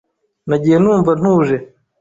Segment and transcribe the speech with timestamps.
[0.47, 1.57] Nagiye numva ntuje.